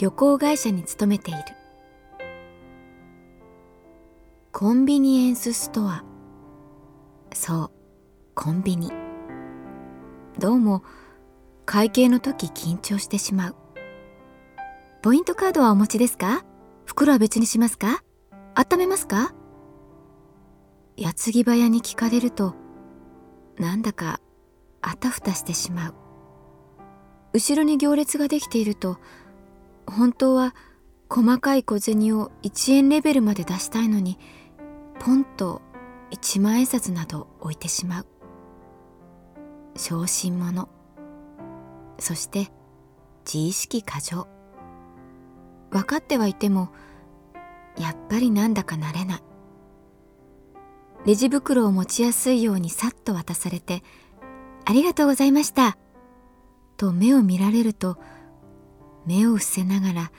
[0.00, 1.40] 旅行会社に勤めている。
[4.50, 6.04] コンビニエンスストア。
[7.34, 7.70] そう
[8.34, 8.90] コンビニ。
[10.38, 10.82] どうも
[11.66, 13.56] 会計の時緊張してしまう。
[15.02, 16.46] ポイントカードはお持ちですか？
[16.86, 18.02] 袋は別にしますか？
[18.54, 19.34] 温めますか？
[20.96, 22.54] 矢継ぎ早に聞かれると
[23.58, 24.18] なんだか
[24.80, 25.94] あたふたしてしまう。
[27.34, 28.96] 後ろに行列ができていると
[29.90, 30.54] 本当は
[31.08, 34.18] 細かい小銭を1円レベルまで出したいのに
[35.00, 35.60] ポンと
[36.10, 38.06] 1万円札など置いてしまう。
[39.76, 40.68] 小心者。
[41.98, 42.50] そして
[43.24, 44.26] 自意識過剰。
[45.70, 46.70] 分かってはいても
[47.78, 49.22] やっぱりなんだかなれない。
[51.06, 53.82] レジ袋を持ちやすいようにさっと渡されて
[54.66, 55.78] 「ありがとうございました」
[56.76, 57.96] と目を見られると
[59.06, 60.12] 目を伏せながら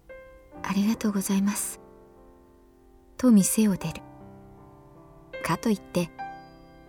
[0.62, 1.80] 「ありがとうございます」
[3.16, 4.02] と店を出る。
[5.42, 6.10] かといって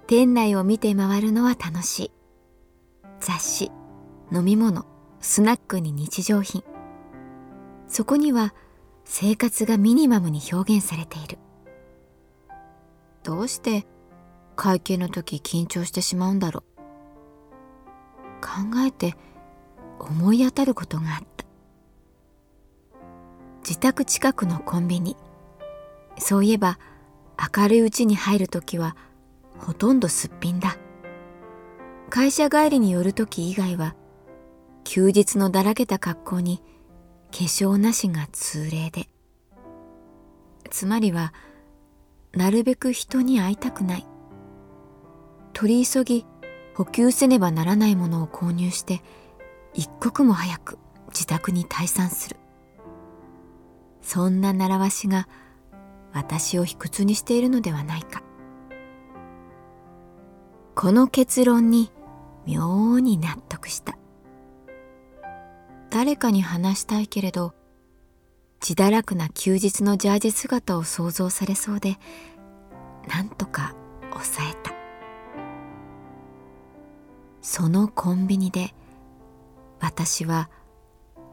[0.08, 2.12] 店内を見て回るのは楽しい。
[3.20, 3.72] 雑誌
[4.32, 4.86] 飲み物
[5.20, 6.64] スナックに日常品。
[7.88, 8.54] そこには
[9.06, 11.38] 生活がミニマムに表現されている。
[13.24, 13.86] どうして
[14.56, 16.78] 会計の時緊張してしまうんだろう。
[18.42, 19.16] 考えて
[20.00, 21.46] 思い当たることがあった。
[23.60, 25.18] 自宅近くのコンビニ。
[26.18, 26.80] そういえば
[27.56, 28.96] 明るいうちに入る時は
[29.60, 30.78] ほとんどすっぴんだ。
[32.10, 33.96] 会社帰りに寄る時以外は
[34.84, 36.64] 休日のだらけた格好に
[37.32, 39.10] 化粧なしが通例で。
[40.70, 41.34] つまりは
[42.34, 44.08] なるべく人に会いたくない。
[45.54, 46.26] 取り急ぎ
[46.76, 49.02] 補給せねばならないものを購入して
[49.74, 50.78] 一刻も早く
[51.10, 52.38] 自宅に退散する。
[54.02, 55.28] そんな習わしが
[56.14, 58.24] 私を卑屈にしているのではないか。
[60.76, 61.92] この結論に
[62.46, 63.98] 妙に納得した。
[65.90, 67.54] 誰かに話したいけれど
[68.62, 71.98] 自堕落な休日のジャージ姿を想像されそうで
[73.08, 73.76] なんとか
[74.12, 74.74] 抑えた。
[77.42, 78.74] そのコンビニで
[79.88, 80.50] 私は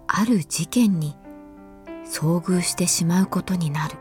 [0.06, 1.16] ある事件に
[2.06, 3.96] 遭遇してしまうことになる。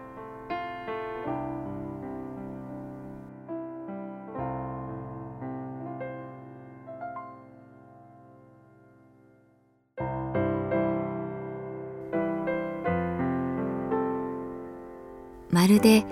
[15.49, 16.05] まるで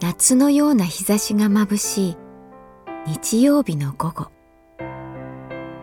[0.00, 2.16] 夏のような日差しがまぶしい
[3.06, 4.30] 日曜日の午後。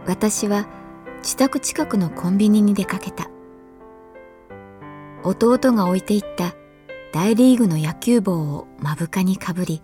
[0.08, 0.66] 私は
[1.28, 3.30] 自宅近くのコンビニに出かけた。
[5.26, 6.56] 弟が置いていった
[7.12, 9.82] 大リーグの野球帽を目深にかぶり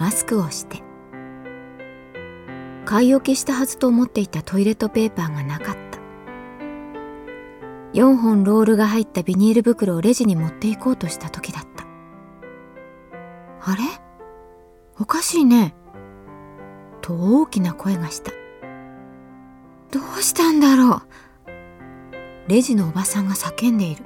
[0.00, 0.82] マスクをして。
[2.84, 6.00] 買い置きしたはずと思っていたトイレットペーパーがなかった。
[7.92, 11.84] 4本ロールが入ったビニール袋をレジに持っていこうとした時だった。
[13.70, 13.84] あれ？
[14.98, 15.76] おかしいね。
[17.02, 18.32] と大きな声がした。
[19.90, 21.02] どうしたんだろう？
[22.48, 24.04] レジのおばさんが叫んでいる。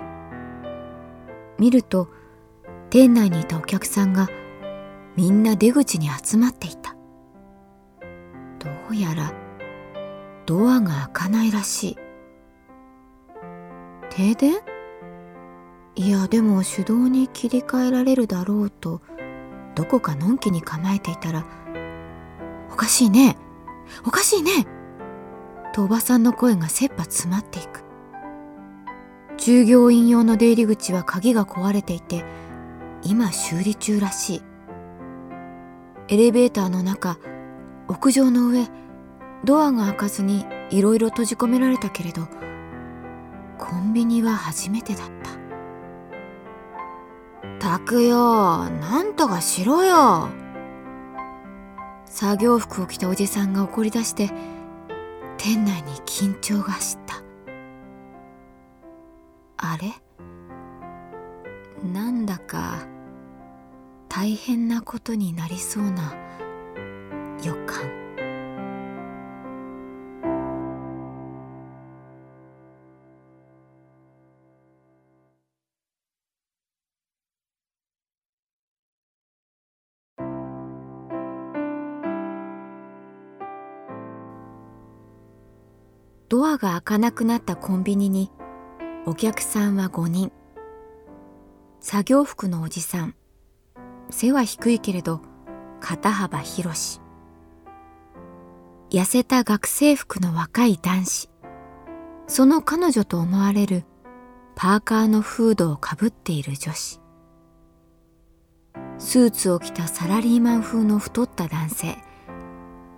[1.58, 2.08] 見ると
[2.90, 4.28] 店内にいたお客さんが
[5.16, 6.94] みんな出口に集まっていた。
[8.58, 9.32] どうやら
[10.46, 11.96] ドアが開かないらしい。
[14.10, 14.54] 停電？
[15.96, 19.02] いやでも手動に切り替えられるだろうと
[19.74, 21.44] どこかのんきに構えていたら
[22.72, 23.36] 「おかしいね。
[24.06, 24.66] おかしいね」
[25.72, 27.84] とおばさんの声が切羽詰まっていく。
[29.36, 32.24] 従業員用の出入り口は鍵が壊れていて
[33.02, 34.42] 今修理中らしい。
[36.08, 37.18] エレベーターの中
[37.88, 38.68] 屋上の上
[39.44, 42.28] ドアが開かずにいろいろ閉じ込められたけれど
[43.58, 45.30] コンビニは初めてだった。
[47.58, 50.28] たくよなんとかしろよ。
[52.06, 54.30] 作業服を着たおじさんが怒り出して
[55.42, 57.14] 店内に緊張が走った。
[59.56, 59.94] あれ？
[61.82, 62.86] なんだか
[64.10, 66.12] 大変なことになりそうな
[67.42, 67.99] 予感。
[86.30, 88.30] ドアが開かなくなったコンビニに
[89.04, 90.30] お客さんは5人。
[91.80, 93.16] 作業服のおじさん。
[94.10, 95.22] 背は低いけれど
[95.80, 97.00] 肩幅広し。
[98.90, 101.30] 痩せた学生服の若い男子。
[102.28, 103.82] その彼女と思われる
[104.54, 107.00] パーカーのフードをかぶっている女子。
[108.98, 111.98] スーツを着たサラリーマン風の太った男性。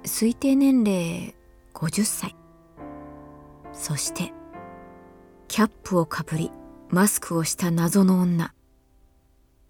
[0.05, 1.35] 推定年齢
[1.73, 2.37] 50歳。
[3.73, 4.33] そして
[5.49, 6.51] キャップをかぶり
[6.89, 8.55] マスクをした謎の女。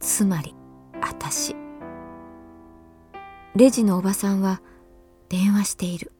[0.00, 0.54] つまり
[1.00, 1.54] 私。
[3.54, 4.60] レジのおばさんは
[5.28, 6.12] 電話している。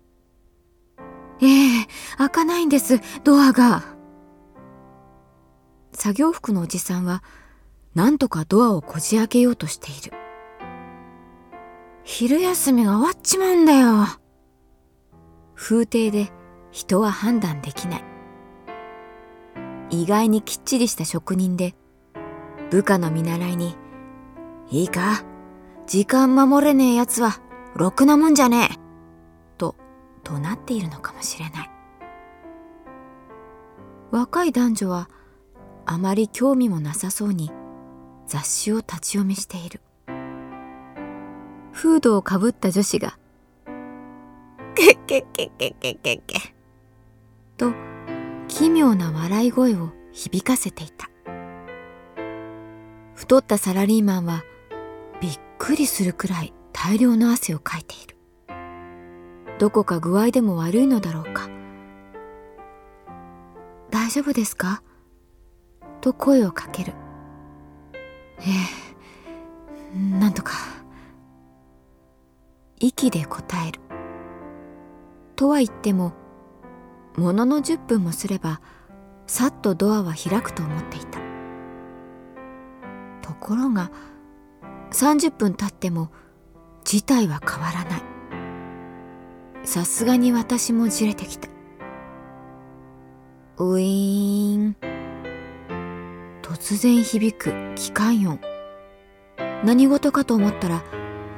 [1.40, 1.86] ええ
[2.18, 3.82] 開かないんですドアが。
[5.92, 7.22] 作業服のおじさんは
[7.94, 10.16] 何とかドアをこじ開けようとしている。
[12.04, 14.06] 昼休みが終わっちまうんだよ。
[15.54, 16.32] 風景で
[16.72, 18.04] 人は判断できない。
[19.90, 21.74] 意外にきっちりした職人で
[22.70, 23.76] 部下の見習いに
[24.70, 25.22] 「いいか
[25.86, 27.40] 時間守れねえやつは
[27.76, 28.76] ろくなもんじゃねえ」
[29.58, 29.76] と
[30.24, 31.70] 怒鳴っているのかもしれない。
[34.10, 35.10] 若い男女は
[35.84, 37.50] あまり興味もなさそうに
[38.26, 39.82] 雑誌を立ち読みしている。
[41.72, 43.18] フードをかぶった女子が
[44.74, 46.54] 「けけけけけけけ」
[47.62, 47.72] と
[48.48, 51.08] 奇妙な笑い声を響かせていた。
[53.14, 54.42] 太ったサラリーマンは
[55.20, 58.16] びっくりするくらい大量の汗をかいている。
[59.60, 61.48] どこか具合でも悪いのだろうか。
[63.90, 64.82] 大丈夫ですか？
[66.00, 66.94] と声をかける。
[68.40, 68.42] え
[69.94, 70.54] えなんとか。
[72.80, 73.78] 息で答える。
[75.36, 76.12] とは言っても
[77.16, 78.60] ものの10分もすれば
[79.26, 81.20] さっとドアは開くと思っていた。
[83.22, 83.90] ところが
[84.90, 86.10] 30分経っても
[86.84, 88.02] 事態は変わらない。
[89.64, 91.48] さすがに私もじれてきた。
[93.58, 94.76] ウィーン。
[96.42, 98.40] 突然響く機関音。
[99.64, 100.82] 何事かと思ったら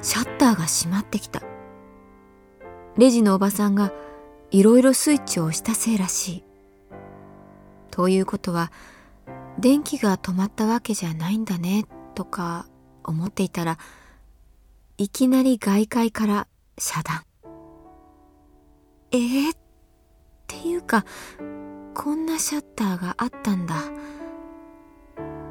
[0.01, 1.43] シャッターが閉まってきた。
[2.97, 3.93] レジのおばさんが
[4.55, 6.45] いろいろスイッチを押したせいらしい。
[7.91, 8.71] ということは
[9.59, 12.69] 電気が止まったわけじゃないんだねとか
[13.03, 13.79] 思っていたら
[14.97, 16.47] いきなり外界から
[16.79, 17.25] 遮断。
[19.11, 19.59] えー、っ
[20.47, 21.05] ていうか
[21.93, 23.75] こんなシャッターがあったんだ。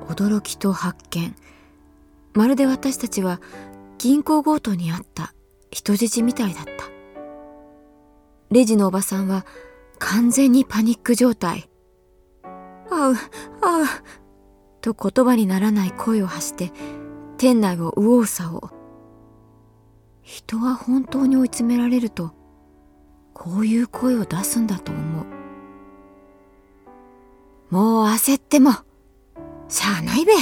[0.07, 1.35] 驚きと発見。
[2.33, 3.41] まるで私たちは
[3.97, 5.33] 銀行強盗にあった
[5.71, 6.92] 人質みたいだった。
[8.53, 9.47] レジのおばさんは
[9.97, 11.71] 完全にパニック状態。
[12.91, 13.15] あう、
[13.63, 13.85] あう、
[14.79, 16.71] と言葉にならない声を発して
[17.39, 18.71] 店内を右往左往。
[20.21, 22.31] 人は本当に追い詰められると
[23.33, 25.25] こういう声を出すんだと思う。
[27.71, 28.73] もう焦っても
[29.67, 30.33] しゃあないべ。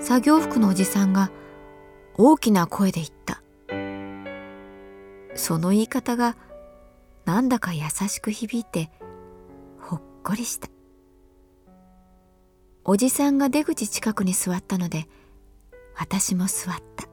[0.00, 1.30] 作業服のおじさんが
[2.16, 3.35] 大きな声で言った。
[5.36, 6.36] その言い方が
[7.24, 8.90] なんだか優しく響いて
[9.78, 10.68] ほっこりした。
[12.84, 15.06] おじさんが出口近くに座ったので
[15.96, 17.08] 私も座った。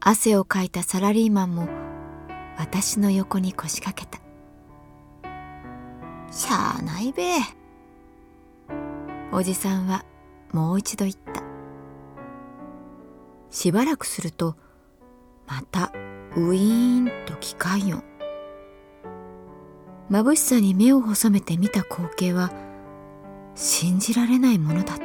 [0.00, 1.68] 汗をかいたサラリーマンも
[2.58, 4.22] 私の横に腰掛けた。
[6.30, 7.22] しゃあないべ。
[9.32, 10.04] おじさんは
[10.52, 11.42] もう一度言った。
[13.50, 14.56] しばらくすると
[15.46, 15.92] また
[16.36, 18.02] ウィーンと機械音
[20.10, 22.52] 眩しさに目を細めて見た光景は
[23.54, 25.04] 信じられないものだった。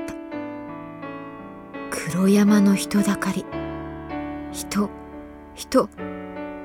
[1.90, 3.46] 黒山の人だかり。
[4.52, 4.90] 人
[5.56, 5.90] 人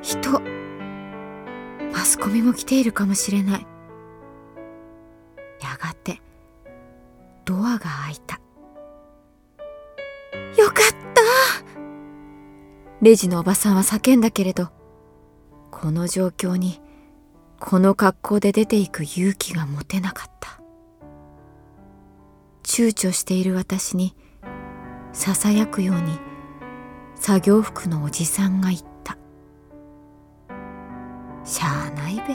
[0.02, 0.40] 人。
[1.92, 3.66] マスコミも来ているかもしれない。
[5.60, 6.20] やがて
[7.44, 8.40] ドアが開いた。
[13.04, 14.70] レジのおばさんは叫んだけれど
[15.70, 16.80] この状況に
[17.60, 20.58] この格好で出ていく勇気が持てなかった
[22.62, 24.16] 躊躇している私に
[25.12, 26.18] ささやくように
[27.14, 29.18] 作業服のおじさんが言った
[31.44, 32.34] 「しゃあないべ」。